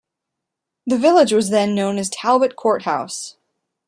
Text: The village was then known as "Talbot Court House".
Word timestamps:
The 0.87 0.97
village 0.97 1.31
was 1.31 1.51
then 1.51 1.75
known 1.75 1.99
as 1.99 2.09
"Talbot 2.09 2.55
Court 2.55 2.85
House". 2.85 3.35